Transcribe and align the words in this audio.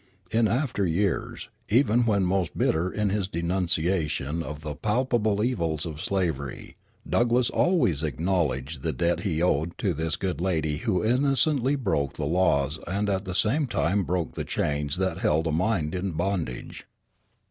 In 0.31 0.47
after 0.47 0.83
years, 0.83 1.49
even 1.69 2.07
when 2.07 2.25
most 2.25 2.57
bitter 2.57 2.89
in 2.89 3.11
his 3.11 3.27
denunciation 3.27 4.41
of 4.41 4.61
the 4.61 4.73
palpable 4.73 5.43
evils 5.43 5.85
of 5.85 6.01
slavery, 6.01 6.75
Douglass 7.07 7.51
always 7.51 8.01
acknowledged 8.01 8.81
the 8.81 8.93
debt 8.93 9.19
he 9.19 9.43
owed 9.43 9.77
to 9.77 9.93
this 9.93 10.15
good 10.15 10.41
lady 10.41 10.77
who 10.77 11.03
innocently 11.05 11.75
broke 11.75 12.13
the 12.13 12.25
laws 12.25 12.79
and 12.87 13.11
at 13.11 13.25
the 13.25 13.35
same 13.35 13.67
time 13.67 14.03
broke 14.03 14.33
the 14.33 14.43
chains 14.43 14.97
that 14.97 15.19
held 15.19 15.45
a 15.45 15.51
mind 15.51 15.93
in 15.93 16.09
bondage. 16.13 16.87